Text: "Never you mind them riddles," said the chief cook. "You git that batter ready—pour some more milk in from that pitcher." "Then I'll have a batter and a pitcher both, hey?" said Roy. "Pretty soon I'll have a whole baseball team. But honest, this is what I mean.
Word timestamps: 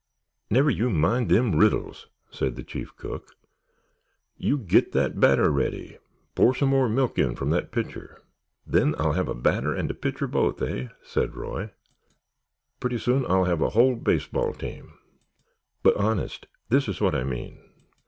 "Never 0.49 0.71
you 0.71 0.89
mind 0.89 1.29
them 1.29 1.55
riddles," 1.55 2.07
said 2.31 2.55
the 2.55 2.63
chief 2.63 2.95
cook. 2.95 3.35
"You 4.35 4.57
git 4.57 4.93
that 4.93 5.19
batter 5.19 5.51
ready—pour 5.51 6.55
some 6.55 6.69
more 6.69 6.89
milk 6.89 7.19
in 7.19 7.35
from 7.35 7.51
that 7.51 7.71
pitcher." 7.71 8.17
"Then 8.65 8.95
I'll 8.97 9.11
have 9.11 9.27
a 9.27 9.35
batter 9.35 9.75
and 9.75 9.91
a 9.91 9.93
pitcher 9.93 10.25
both, 10.25 10.57
hey?" 10.57 10.89
said 11.03 11.35
Roy. 11.35 11.69
"Pretty 12.79 12.97
soon 12.97 13.27
I'll 13.27 13.45
have 13.45 13.61
a 13.61 13.69
whole 13.69 13.95
baseball 13.95 14.53
team. 14.55 14.97
But 15.83 15.95
honest, 15.97 16.47
this 16.69 16.87
is 16.87 16.99
what 16.99 17.13
I 17.13 17.23
mean. 17.23 17.59